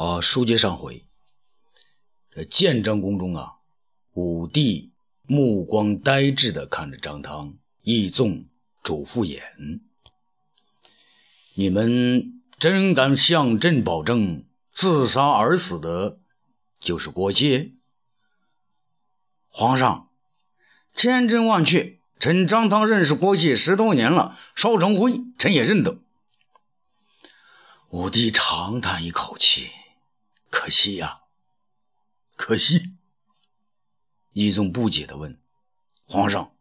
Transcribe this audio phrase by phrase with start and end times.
[0.00, 1.04] 啊，书接上回，
[2.30, 3.56] 这建章宫中啊，
[4.14, 4.92] 武帝
[5.26, 8.46] 目光呆滞地看着张汤、义纵、
[8.82, 9.42] 主父偃。
[11.52, 16.18] 你们真敢向朕保证，自杀而死的，
[16.78, 17.72] 就是郭谢？
[19.50, 20.08] 皇上，
[20.94, 25.98] 千真万确，臣张汤认识郭谢十多年了，烧成灰，臣也认得。
[27.90, 29.68] 武帝长叹一口气。
[30.50, 31.20] 可惜呀，
[32.36, 32.92] 可惜。
[34.32, 35.40] 一宗不解地问
[36.06, 36.54] ：“皇上，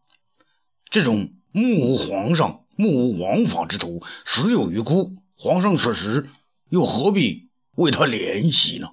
[0.89, 6.29] 这种目无皇上、目无王法之徒死有余辜，皇上此时
[6.69, 8.89] 又何必为他怜惜呢？”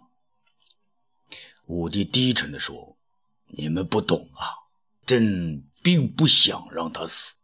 [1.66, 2.96] 武帝低沉地说
[3.48, 4.68] ：“你们不懂啊，
[5.04, 7.34] 朕并不想让他死，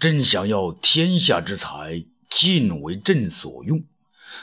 [0.00, 3.84] 朕想要天下之财尽为朕所用。”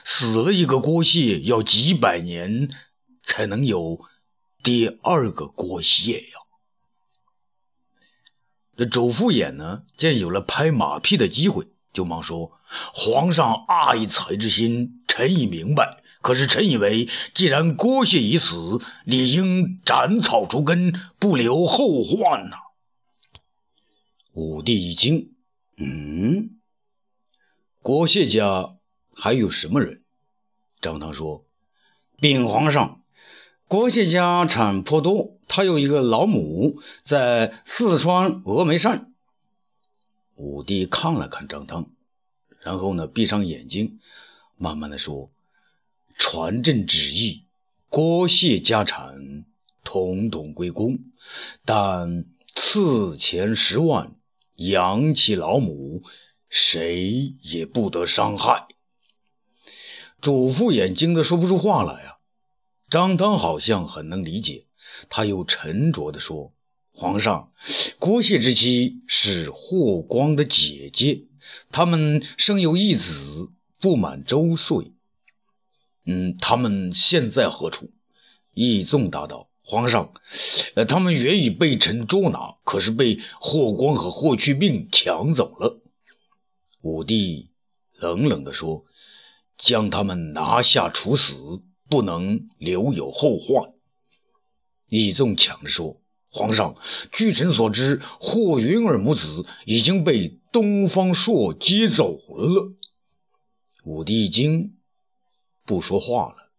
[0.04, 2.70] 死了一个郭谢，要几百年
[3.22, 4.02] 才能有
[4.64, 6.40] 第二个郭谢呀！
[8.76, 12.60] 这周复衍呢，见有了拍马屁的机会，就忙说
[12.94, 16.02] ：“皇上爱才之心，臣已明白。
[16.22, 22.58] 可是臣以为，既然郭谢已死，理应斩草除根，不留后患呐。”
[24.34, 25.36] 武帝一惊
[25.78, 26.60] ：“嗯，
[27.82, 28.78] 郭谢家？”
[29.24, 30.02] 还有什么人？
[30.82, 31.46] 张汤说
[32.20, 33.04] ：“禀皇上，
[33.68, 39.14] 郭谢家产颇多，他有一个老母在四川峨眉山。”
[40.34, 41.92] 武帝看了看张汤，
[42.62, 44.00] 然后呢，闭上眼睛，
[44.58, 45.30] 慢慢的说
[46.18, 47.44] ：“传朕旨意，
[47.90, 49.46] 郭谢家产
[49.84, 50.98] 统统归公，
[51.64, 54.16] 但赐钱十万，
[54.56, 56.02] 养其老母，
[56.50, 58.66] 谁也不得伤害。”
[60.22, 62.18] 主父眼睛的说不出话来呀。
[62.92, 64.68] 张汤好像很能理解，
[65.10, 66.54] 他又沉着地说
[66.94, 67.52] ：“皇上，
[67.98, 71.24] 郭谢之妻是霍光的姐姐，
[71.72, 73.50] 他们生有一子，
[73.80, 74.94] 不满周岁。
[76.06, 77.90] 嗯，他们现在何处？”
[78.54, 80.14] 义纵答道：“皇上，
[80.76, 85.82] 呃，他们原已被臣捉拿，可是被霍光和霍去病抢走了。”
[86.82, 87.50] 武帝
[87.94, 88.86] 冷冷地说。
[89.58, 93.74] 将他们拿下处死，不能留有后患。
[94.90, 96.76] 义纵抢着说：“皇上，
[97.12, 102.74] 据臣所知，霍云儿母子已经被东方朔接走了。”
[103.84, 104.76] 武帝一惊，
[105.66, 106.52] 不说话了。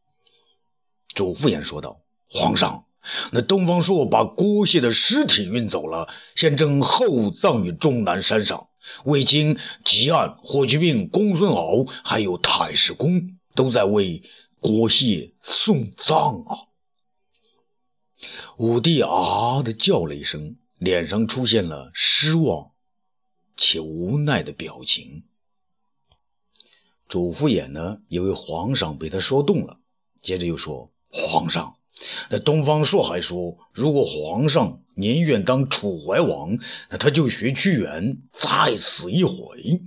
[1.08, 2.86] 周复言说道：“皇上，
[3.32, 8.68] 那东方朔把郭谢的尸体运走了，现正厚葬于终南山上。”
[9.04, 14.22] 卫青、吉安、霍去病、公孙敖，还有太史公，都在为
[14.60, 16.68] 郭谢送葬啊！
[18.56, 22.70] 武帝啊的叫了一声，脸上出现了失望
[23.56, 25.24] 且无奈的表情。
[27.08, 29.80] 主父偃呢，以为皇上被他说动了，
[30.22, 31.76] 接着又说：“皇上。”
[32.30, 36.58] 那东方朔还说，如果皇上宁愿当楚怀王，
[36.90, 39.82] 那他就学屈原，再死一回。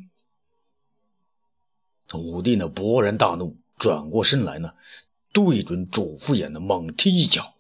[2.14, 4.74] 武帝呢勃然大怒，转过身来呢，
[5.34, 7.56] 对准主父偃的猛踢一脚：“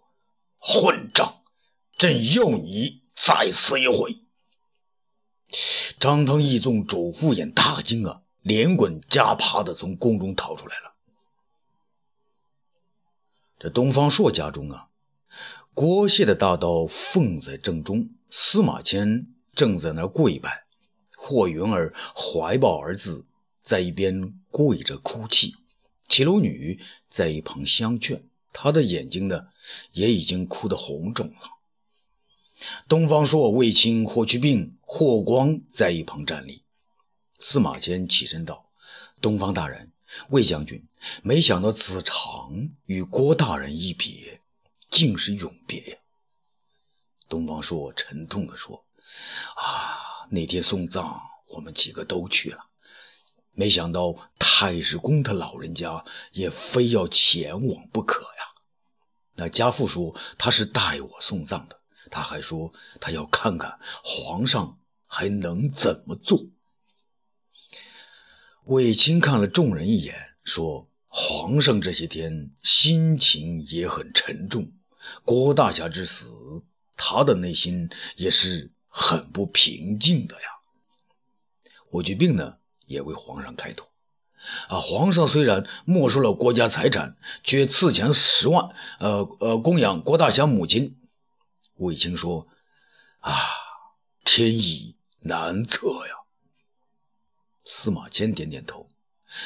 [0.58, 1.42] 混账！
[1.98, 4.18] 朕要你再死一回！”
[6.00, 10.95] 张汤、义纵、主父偃大惊啊，连滚加爬的从宫中逃出来了。
[13.58, 14.90] 这东方朔家中啊，
[15.74, 20.66] 郭谢的大刀奉在正中，司马迁正在那儿跪拜，
[21.18, 23.26] 霍云儿怀抱儿子
[23.64, 25.56] 在一边跪着哭泣，
[26.08, 29.48] 齐楼女在一旁相劝，他的眼睛呢
[29.94, 31.52] 也已经哭得红肿了。
[32.90, 36.64] 东方朔、卫青、霍去病、霍光在一旁站立，
[37.40, 38.70] 司马迁起身道
[39.22, 39.92] ：“东方大人。”
[40.30, 40.88] 魏将军，
[41.24, 44.42] 没想到子长与郭大人一别，
[44.90, 45.98] 竟是永别呀！
[47.28, 48.86] 东方朔沉痛地说
[49.58, 52.66] ：“啊，那天送葬，我们几个都去了，
[53.52, 58.54] 没想到太史公他老人家也非要前往不可呀。
[59.36, 61.80] 那家父说他是代我送葬的，
[62.12, 66.40] 他还说他要看看皇上还能怎么做。”
[68.66, 74.72] 卫青看了众人一眼，说：“皇上这些天心情也很沉重，
[75.24, 76.34] 郭大侠之死，
[76.98, 80.48] 他的内心也是很不平静的呀。”
[81.86, 82.58] 霍去病呢，
[82.88, 83.88] 也为皇上开脱
[84.68, 88.70] ：“啊，皇上虽然没收了国家财产，却赐钱十万，
[89.00, 90.98] 呃呃，供养郭大侠母亲。
[91.76, 92.48] 卫青说
[93.22, 93.32] ：“啊，
[94.24, 96.16] 天意难测呀。”
[97.66, 98.88] 司马迁点点头。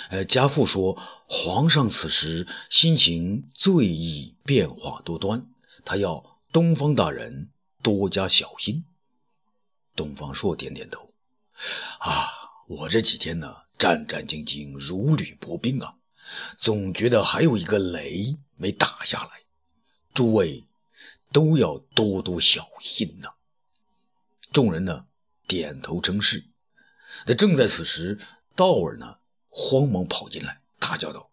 [0.10, 5.48] 呃，家父说，皇上此时心情最易变化多端，
[5.84, 7.50] 他要东方大人
[7.82, 8.86] 多加小心。
[9.96, 11.12] 东方朔点点头。
[12.00, 12.28] 啊，
[12.68, 15.96] 我这几天呢，战战兢兢，如履薄冰啊，
[16.58, 19.30] 总觉得还有一个雷没打下来。
[20.14, 20.68] 诸位
[21.32, 23.30] 都要多多小心呐。
[24.52, 25.08] 众人呢，
[25.48, 26.49] 点头称是。
[27.26, 28.20] 那正在此时，
[28.56, 29.18] 道儿呢？
[29.52, 31.32] 慌忙跑进来，大叫道：“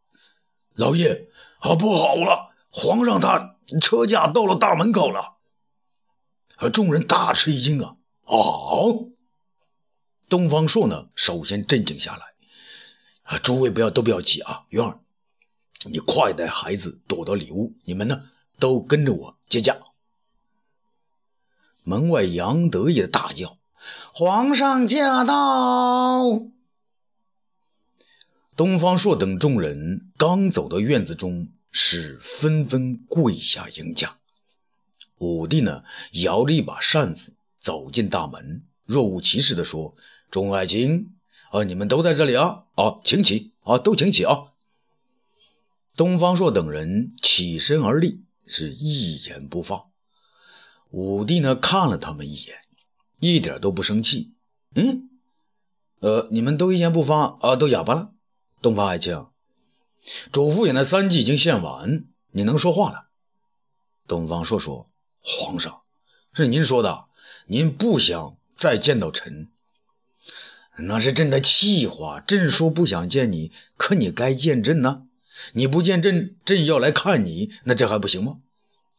[0.75, 1.29] 老爷，
[1.59, 2.55] 啊，不好了！
[2.71, 5.37] 皇上他车驾到了大门口了。”
[6.57, 7.97] 啊，众人大吃一惊啊！
[8.25, 9.11] 哦，
[10.31, 12.35] 东方朔呢，首先镇静下来。
[13.25, 15.01] 啊，诸位不要都不要急啊，云儿，
[15.85, 19.77] 你快带孩子躲到里屋，你们呢都跟着我接驾。
[21.83, 23.59] 门外杨得意大叫
[24.19, 26.47] ：“皇上驾到！”
[28.57, 34.17] 东方朔等众人刚走到院子中，是纷纷跪下迎驾。
[35.19, 39.95] 武帝呢，摇着一把扇子走进大门，若无其事地说
[40.33, 41.15] ：“众爱卿，
[41.51, 42.65] 啊，你们都在这里啊！
[42.75, 44.45] 啊，请起啊，都请起啊！”
[45.95, 49.89] 东方朔等人起身而立，是一言不发。
[50.89, 52.57] 武帝呢，看了他们一眼，
[53.19, 54.33] 一点都不生气。
[54.75, 55.09] 嗯，
[56.01, 58.11] 呃，你们都一言不发啊，都哑巴了。
[58.63, 59.27] 东方爱卿，
[60.33, 63.09] 主父偃的三计已经献完，你能说话了。
[64.07, 64.87] 东方朔说
[65.21, 65.83] ：“皇上，
[66.33, 67.07] 是您说的，
[67.47, 69.51] 您不想再见到臣，
[70.79, 72.21] 那是朕的气话。
[72.21, 75.03] 朕说不想见你，可你该见朕呐。
[75.53, 78.39] 你不见朕，朕要来看你，那这还不行吗？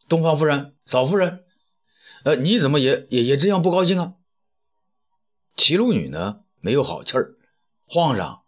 [0.08, 1.44] 东方夫人、嫂夫人，
[2.24, 4.14] 呃，你怎么也也也这样不高兴啊？”
[5.56, 7.36] 齐鲁女呢，没有好气儿，
[7.86, 8.42] 皇上。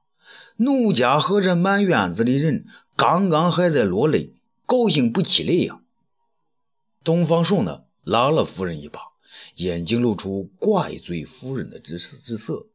[0.56, 4.34] 奴家和这满院子的人刚刚还在落泪，
[4.66, 5.80] 高兴不起来呀。
[7.02, 9.00] 东方朔呢，拉了夫人一把，
[9.54, 12.66] 眼睛露出怪罪夫人的之之色。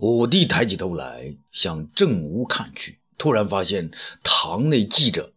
[0.00, 3.92] 武帝抬起头来，向正屋看去，突然发现
[4.24, 5.32] 堂内系着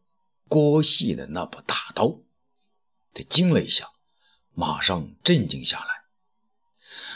[0.47, 2.21] 郭系的那把大刀，
[3.13, 3.89] 他惊了一下，
[4.61, 6.03] 马上镇静下来。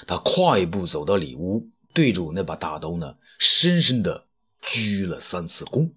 [0.07, 4.25] 他快步走到里屋，对住那把大刀呢，深深的。
[4.67, 5.91] 鞠了三次躬，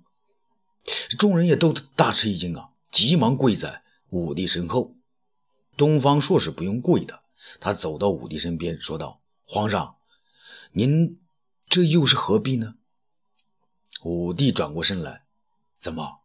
[1.18, 4.94] 众人也都大吃一惊啊，急忙跪在武帝身后。
[5.78, 7.22] 东方朔是不用跪的，
[7.60, 9.96] 他走到武帝身边，说道：“皇上，
[10.72, 11.18] 您
[11.70, 12.74] 这又是何必呢？”
[14.04, 15.22] 武帝转过身来
[15.80, 16.20] ：“怎么，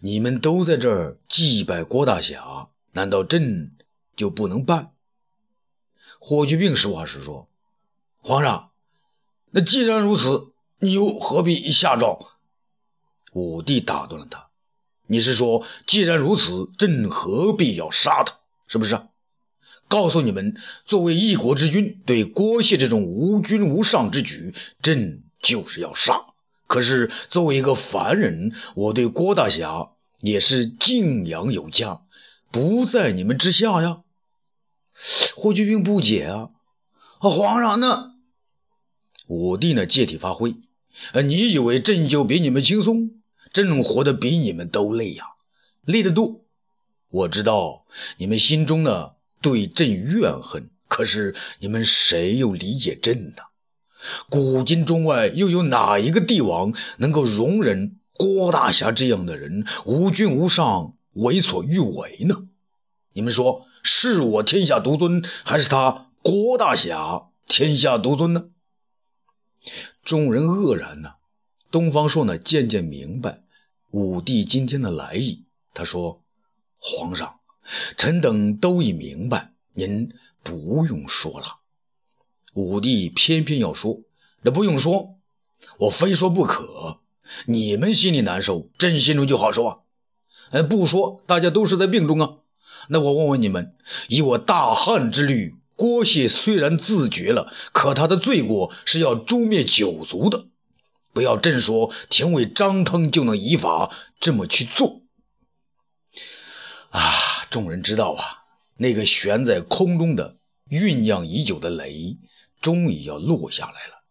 [0.00, 3.75] 你们都在这儿祭拜郭大侠，难道朕
[4.16, 4.92] 就不能办？”
[6.18, 7.46] 霍去病实话实说
[8.18, 8.70] ：“皇上，
[9.50, 10.48] 那既然如此。”
[10.78, 12.18] 你又何必下诏？
[13.32, 14.48] 武帝打断了他
[15.08, 18.40] ：“你是说，既然如此，朕何必要杀他？
[18.66, 19.00] 是不是？
[19.88, 20.54] 告诉你们，
[20.84, 26.26] 作为一国之君，对郭谢这种无君无上之举，朕就是要杀。
[26.66, 32.02] 可是作为一个凡人，我对郭大侠也是敬仰有加，
[32.50, 34.02] 不在你们之下呀。”
[35.36, 36.48] 霍去病不解啊，
[37.18, 38.14] 啊，皇上，那
[39.26, 39.84] 武帝呢？
[39.84, 40.56] 借题发挥。
[41.12, 43.10] 呃，你以为朕就比你们轻松？
[43.52, 45.24] 朕活得比你们都累呀，
[45.84, 46.40] 累得多。
[47.10, 47.84] 我知道
[48.16, 49.10] 你们心中呢
[49.42, 53.42] 对朕怨恨，可是你们谁又理解朕呢？
[54.30, 62.46] 古今中外又有哪一个帝王能够容忍郭大侠这样的人无君无上、为所欲为呢？
[63.12, 68.46] 你们说是我天下独尊，还是他郭大侠天下独尊呢？
[70.02, 71.14] 众人愕然呢。
[71.70, 73.42] 东方朔呢，渐渐明白
[73.90, 75.44] 武帝今天的来意。
[75.72, 76.24] 他说
[76.78, 77.38] ：“皇上，
[77.96, 80.12] 臣等都已明白，您
[80.42, 81.58] 不用说了。”
[82.54, 84.00] 武帝偏偏要说
[84.42, 85.18] ：“那不用说，
[85.78, 87.00] 我非说不可。
[87.46, 89.78] 你们心里难受，朕心中就好受啊。
[90.50, 92.38] 哎，不说，大家都是在病中啊。
[92.88, 93.74] 那我问问你们，
[94.08, 100.46] 以我大汉之律。”郭谢虽然自绝了，可他的罪过是要诛灭九族的。
[101.12, 105.02] 不要朕说廷尉张腾就能依法这么去做。
[106.88, 107.12] 啊！
[107.50, 108.24] 众人知道啊，
[108.78, 110.38] 那个悬在空中的、
[110.70, 112.16] 酝酿已久的雷，
[112.62, 114.02] 终于要落下来了。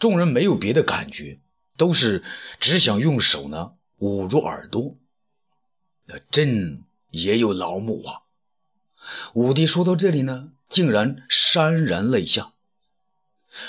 [0.00, 1.38] 众人没有别的感觉，
[1.76, 2.24] 都是
[2.58, 4.96] 只想用手呢捂住耳朵。
[6.06, 8.22] 那朕也有老母啊！
[9.34, 12.52] 武帝说到这里呢，竟然潸然泪下。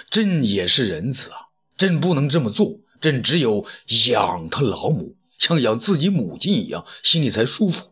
[0.09, 3.65] 朕也是仁慈啊，朕不能这么做，朕只有
[4.11, 7.91] 养他老母，像养自己母亲一样，心里才舒服。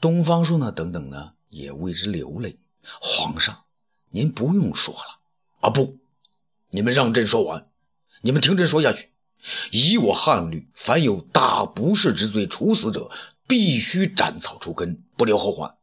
[0.00, 2.58] 东方朔呢，等等呢，也为之流泪。
[3.00, 3.64] 皇上，
[4.10, 5.20] 您不用说了
[5.60, 5.70] 啊！
[5.70, 5.98] 不，
[6.70, 7.68] 你们让朕说完，
[8.22, 9.10] 你们听朕说下去。
[9.70, 13.10] 以我汉律，凡有大不赦之罪，处死者，
[13.46, 15.74] 必须斩草除根，不留后患。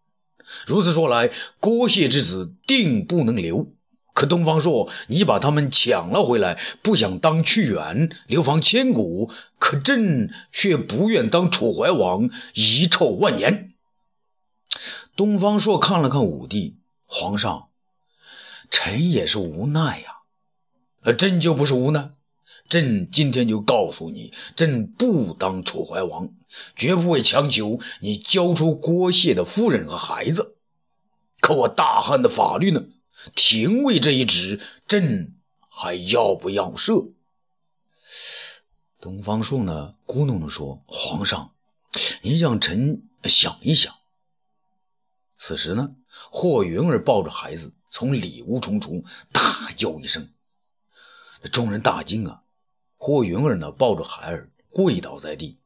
[0.66, 3.74] 如此说来，郭谢之子定不能留。
[4.14, 13.74] 可东方朔，你把他们抢了回来，不想当屈原，流芳千古；可朕却不愿当楚怀王，遗臭万年。
[15.16, 17.70] 东方朔看了看武帝，皇上，
[18.70, 20.18] 臣也是无奈呀。
[21.02, 22.12] 呃，朕就不是无奈。
[22.70, 26.34] 朕今天就告诉你，朕不当楚怀王，
[26.76, 30.56] 绝不会强求你交出郭谢的夫人和孩子。
[31.40, 32.86] 可我大汉的法律呢？
[33.36, 35.36] 廷尉这一职，朕
[35.70, 37.08] 还要不要设？
[39.00, 41.54] 东方朔呢，咕哝着说：“皇上，
[42.22, 43.94] 您让臣想一想。”
[45.36, 45.96] 此时呢，
[46.32, 50.30] 霍云儿抱着孩子从里屋冲出，大叫一声，
[51.52, 52.43] 众人大惊啊！
[53.06, 55.58] 霍云儿呢，抱着孩儿跪倒在地。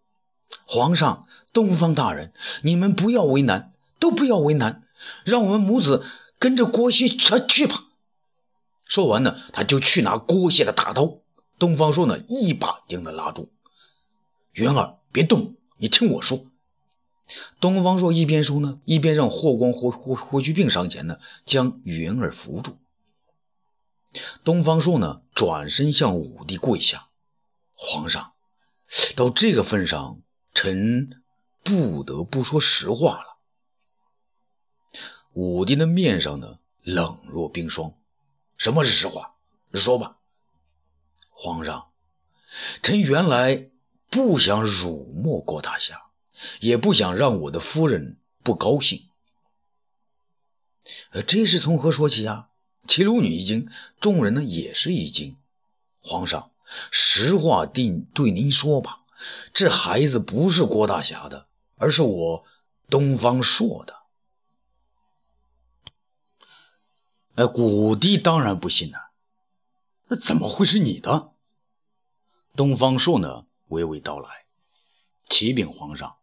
[0.65, 4.81] 皇上，东方大人，你们不要为难，都不要为难，
[5.23, 6.03] 让我们母子
[6.39, 7.83] 跟着郭谢去吧。
[8.85, 11.19] 说完呢，他就去拿郭谢的大刀。
[11.59, 13.49] 东方朔呢，一把将他拉住
[14.53, 16.41] ：“云儿，别动，你听我说。”
[17.61, 22.77] 东方朔一边说呢，一边让霍光、霍霍霍去病上前呢，将云儿扶住。
[24.43, 27.06] 东方朔呢，转身向武帝跪下。
[27.79, 28.33] 皇上，
[29.15, 30.21] 到这个份上，
[30.53, 31.21] 臣
[31.63, 33.37] 不得不说实话了。
[35.33, 37.93] 武帝的面上呢，冷若冰霜。
[38.57, 39.35] 什么是实话？
[39.73, 40.17] 说吧。
[41.29, 41.91] 皇上，
[42.81, 43.69] 臣原来
[44.09, 46.09] 不想辱没郭大侠，
[46.59, 49.07] 也不想让我的夫人不高兴。
[51.11, 52.49] 呃，这是从何说起啊？
[52.87, 53.69] 齐鲁女一惊，
[53.99, 55.37] 众人呢也是一惊。
[55.99, 56.51] 皇上。
[56.91, 59.01] 实话定对您说吧，
[59.53, 62.45] 这孩子不是郭大侠的，而是我
[62.89, 63.95] 东方朔的。
[67.35, 69.11] 哎，武帝当然不信了，
[70.07, 71.33] 那怎么会是你的？
[72.55, 74.27] 东方朔呢，娓娓道来：
[75.29, 76.15] 启禀皇上，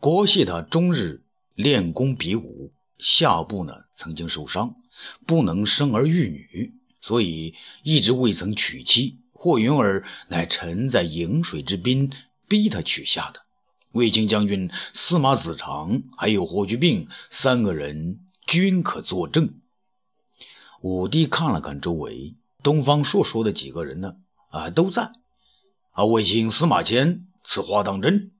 [0.00, 1.22] 郭谢他终日
[1.54, 4.76] 练功比武，下部呢曾经受伤，
[5.26, 9.20] 不能生儿育女，所以一直未曾娶妻。
[9.40, 12.10] 霍云儿乃臣在颍水之滨
[12.48, 13.42] 逼他取下的。
[13.92, 18.18] 卫青将军司马子长还有霍去病三个人
[18.48, 19.60] 均可作证。
[20.80, 24.16] 武帝看了看周围，东方朔说的几个人呢？
[24.50, 25.12] 啊，都在。
[25.92, 28.32] 啊，卫青、司马迁，此话当真？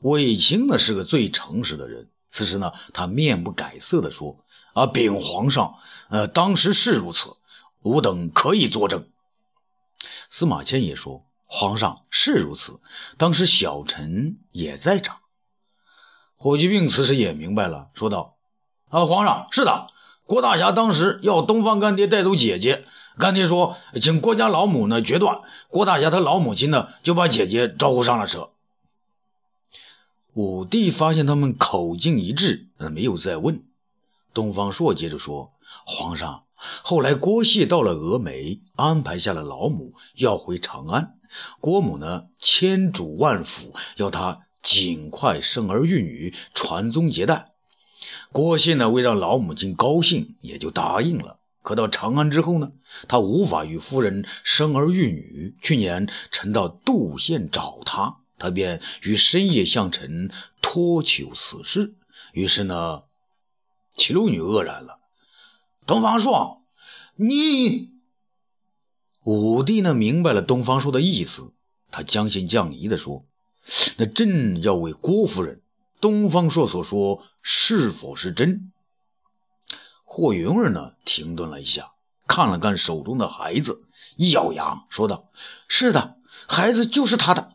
[0.00, 2.08] 卫青呢是个最诚实的人。
[2.30, 4.42] 此时呢，他面不改色地说
[4.72, 5.74] ：“啊，禀皇上，
[6.08, 7.36] 呃，当时是如此，
[7.82, 9.06] 吾等可以作证。”
[10.30, 12.80] 司马迁也说：“皇上是如此，
[13.18, 15.18] 当时小臣也在场。”
[16.36, 18.36] 霍去病此时也明白了，说道
[18.90, 19.86] ：“啊，皇上是的，
[20.24, 22.84] 郭大侠当时要东方干爹带走姐姐，
[23.18, 28.50] 干爹说请郭家老母呢决断，郭大侠他老母亲呢就把姐姐招呼上了车。”
[30.34, 33.64] 武帝发现他们口径一致，没有再问。
[34.34, 35.54] 东方朔接着说
[35.86, 36.42] ：“皇上。”
[36.82, 41.14] 后来，郭谢到了峨眉，安排下了老母要回长安。
[41.60, 47.52] 郭母呢，千嘱万抚，要他尽快生儿育女，传宗接代。
[48.32, 51.38] 郭谢呢，为让老母亲高兴，也就答应了。
[51.62, 52.70] 可到长安之后呢，
[53.08, 55.56] 他无法与夫人生儿育女。
[55.60, 60.30] 去年，臣到杜县找他，他便于深夜向臣
[60.62, 61.94] 托求此事。
[62.32, 63.02] 于是呢，
[63.94, 65.00] 齐鲁女愕然了。
[65.86, 66.64] 东方朔，
[67.14, 67.94] 你
[69.22, 69.94] 武帝呢？
[69.94, 71.52] 明白了东方朔的意思，
[71.92, 73.24] 他将信将疑的说
[73.96, 75.62] ：“那朕要为郭夫人，
[76.00, 78.72] 东方朔所说是否是真？”
[80.04, 80.94] 霍云儿呢？
[81.04, 81.92] 停顿了一下，
[82.26, 83.84] 看了看手中的孩子，
[84.16, 85.30] 一咬牙说道
[85.68, 86.16] ：“是的，
[86.48, 87.54] 孩子就是他的。”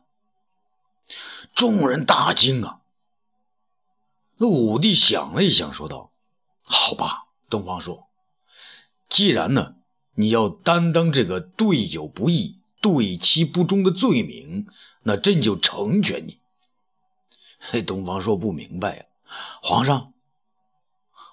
[1.54, 2.80] 众人大惊啊！
[4.38, 6.12] 那武帝想了一想，说道
[6.64, 8.08] ：“好吧，东方朔。”
[9.12, 9.75] 既然呢，
[10.15, 14.68] 你要担当这个对友不义、对其不忠的罪名，
[15.03, 16.39] 那朕就成全你。
[17.60, 19.03] 嘿，东方朔不明白呀，
[19.62, 20.13] 皇上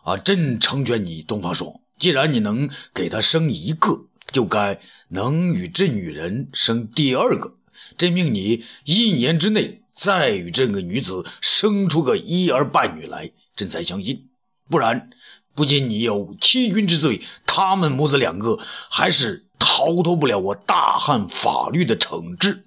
[0.03, 1.23] 啊，朕成全你。
[1.23, 7.55] 东方朔，既然你能给他生一个，就该能与这女人生第二个。
[7.97, 14.29] 朕命你一年之内再与这个女子生出个一儿半女来，朕才相信。
[14.69, 15.11] 不然，
[15.59, 18.61] 不仅你有欺君之罪，他们母子两个
[18.93, 22.65] 还是逃脱不了我大汉法律的惩治。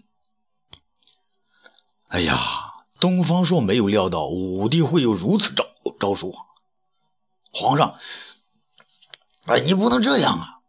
[2.10, 2.38] 哎呀，
[3.00, 5.66] 东方朔没有料到武帝会有如此招
[6.02, 6.44] 招数啊！
[7.54, 7.98] 皇上，
[9.46, 10.60] 哎，你不能这样啊！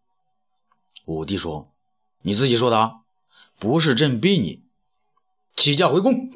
[1.06, 1.72] 武帝说
[2.22, 3.00] ：“你自己说的啊。”
[3.58, 4.62] 不是朕逼你，
[5.56, 6.30] 起驾回宫。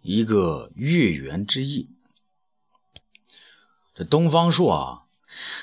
[0.00, 1.86] 一个月圆之夜，
[3.94, 5.02] 这东方朔啊，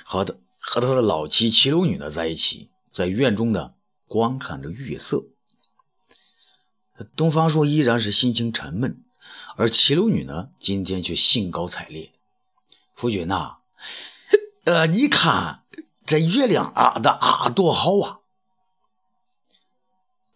[0.03, 3.73] 和他和他的老妻齐楼女呢在一起，在院中呢
[4.07, 5.23] 观看着月色。
[7.15, 9.03] 东方朔依然是心情沉闷，
[9.55, 12.11] 而齐楼女呢今天却兴高采烈。
[12.93, 13.57] 夫君呐，
[14.65, 15.63] 呃，你看
[16.05, 18.19] 这月亮啊的啊多好啊！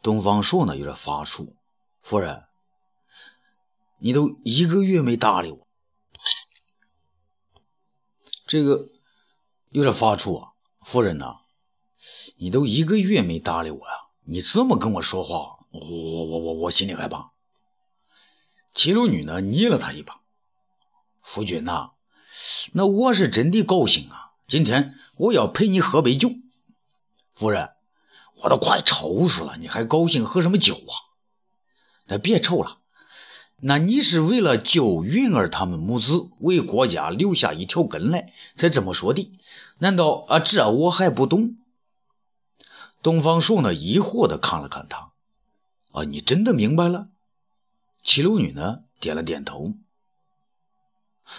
[0.01, 1.53] 东方朔呢有点发怵，
[2.01, 2.45] 夫人，
[3.97, 5.62] 你都一个月没搭理我，
[8.53, 8.89] 这个
[9.71, 10.49] 有点发怵啊。
[10.83, 11.37] 夫人呐，
[12.37, 13.93] 你都一个月没搭理我呀，
[14.25, 17.31] 你这么跟我说话，我我我我心里害怕。
[18.71, 20.21] 齐鲁女呢捏了他一把，
[21.23, 21.93] 夫君呐，
[22.73, 26.29] 那我是真的高兴啊，今天我要陪你喝杯酒，
[27.33, 27.71] 夫人。
[28.35, 30.93] 我都快愁死了，你还高兴喝什么酒啊？
[32.05, 32.82] 那别愁了，
[33.57, 39.31] 那你是为了救云儿他们母子，为国家留下一条根来，才这么说的。
[39.77, 41.55] 难道啊，这我还不懂？
[43.01, 45.11] 东方朔呢，疑惑的看了看他，
[45.91, 47.07] 啊，你真的明白了？
[48.01, 49.73] 七楼女呢，点了点头。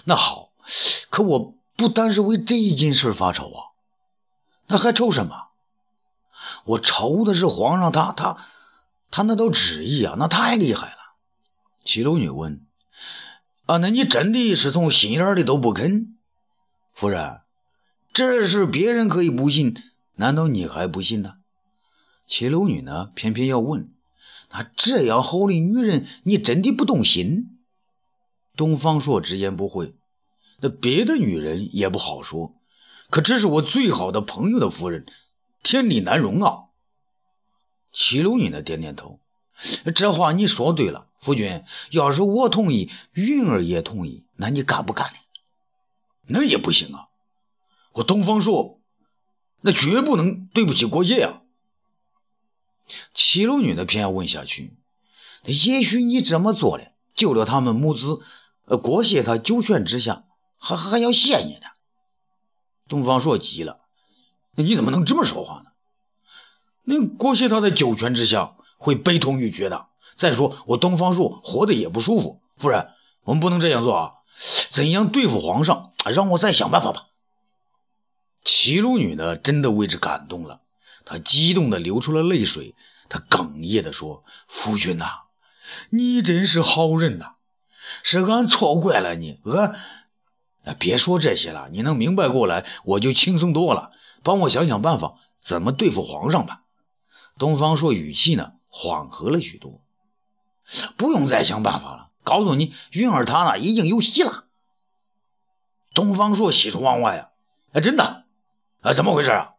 [0.05, 0.51] 那好，
[1.11, 3.61] 可我不单是为这一件事发愁啊，
[4.67, 5.49] 那还愁什么？
[6.65, 8.47] 我愁的是皇上，他他
[9.11, 11.04] 他那道旨意啊，那太厉害了。
[11.85, 12.67] 齐楼女问
[13.67, 16.17] ：“啊，那你真的是从心眼里都不肯？
[16.95, 17.43] 夫人，
[18.13, 19.75] 这事别人可以不信，
[20.15, 21.35] 难道你还不信呢？”
[22.27, 23.93] 齐楼女呢，偏偏要问
[24.51, 27.59] ：“那这样好的女人，你真的不动心？”
[28.57, 29.95] 东方朔直言不讳
[30.61, 32.55] ：“那别的女人也不好说，
[33.11, 35.07] 可这是我最好的朋友的夫人。”
[35.63, 36.65] 天理难容啊！
[37.91, 39.19] 齐鲁女呢点点头，
[39.95, 41.65] 这话你说对了，夫君。
[41.91, 45.19] 要是我同意，云儿也同意，那你干不干呢？
[46.27, 47.09] 那也不行啊！
[47.93, 48.81] 我东方朔，
[49.61, 51.43] 那绝不能对不起国谢啊！
[53.13, 54.77] 齐鲁女的偏要问下去，
[55.45, 58.21] 那也许你这么做了，救了他们母子，
[58.65, 60.25] 呃，国谢他九泉之下，
[60.57, 61.67] 还还要谢你呢。
[62.89, 63.81] 东方朔急了。
[64.57, 65.71] 那你怎么能这么说话呢？
[66.83, 69.87] 那郭谢他在九泉之下会悲痛欲绝的。
[70.15, 72.43] 再说我东方朔活得也不舒服。
[72.59, 72.91] 夫人，
[73.23, 74.13] 我们不能这样做啊！
[74.69, 75.93] 怎样对付皇上？
[76.05, 77.07] 让我再想办法吧。
[78.45, 80.61] 齐鲁女呢，真的为之感动了，
[81.07, 82.75] 她激动的流出了泪水。
[83.09, 85.07] 她哽咽的说：“夫君呐，
[85.89, 87.37] 你真是好人呐，
[88.03, 89.41] 是俺错怪了你。
[89.45, 89.75] 俺……
[90.79, 93.93] 别说这些了，你能明白过来，我就轻松多了。”
[94.23, 96.63] 帮我想想办法，怎么对付皇上吧。
[97.37, 99.81] 东方朔语气呢缓和了许多，
[100.97, 102.11] 不用再想办法了。
[102.25, 104.47] 告诉你，云儿她呢已经有喜了。
[105.95, 107.29] 东方朔喜出望外啊！
[107.73, 108.25] 哎，真的？
[108.81, 109.53] 啊，怎么回事啊？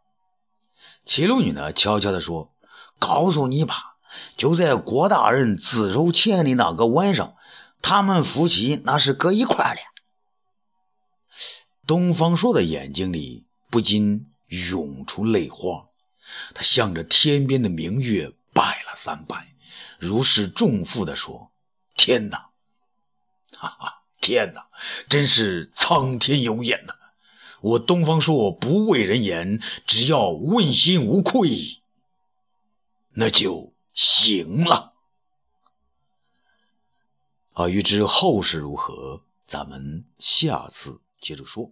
[1.05, 2.53] 齐鲁女呢悄悄地说
[2.99, 3.95] ：“告诉你吧，
[4.35, 7.35] 就在郭大人自首前的那个晚上，
[7.81, 9.81] 他们夫妻那是搁一块的。”
[11.87, 14.29] 东方朔的眼睛里不禁。
[14.47, 15.87] 涌出泪花，
[16.53, 18.31] 他向着天边的明月
[18.95, 19.55] 三拜，
[19.99, 21.51] 如释重负地说
[21.95, 22.49] ：“天哪，
[23.57, 24.67] 哈哈，天哪，
[25.09, 26.93] 真是苍天有眼呐！
[27.61, 31.81] 我东方朔不畏人言，只要问心无愧，
[33.09, 34.93] 那就行了。”
[37.53, 41.71] 啊，欲知后事如何，咱们下次接着说。